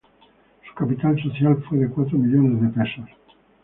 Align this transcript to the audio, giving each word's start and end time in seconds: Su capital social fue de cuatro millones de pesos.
Su 0.67 0.73
capital 0.73 1.21
social 1.21 1.61
fue 1.69 1.77
de 1.77 1.87
cuatro 1.89 2.17
millones 2.17 2.59
de 2.59 2.69
pesos. 2.69 3.05